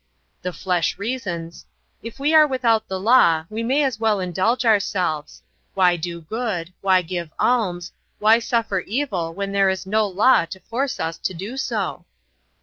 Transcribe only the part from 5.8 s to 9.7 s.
do good, why give alms, why suffer evil when there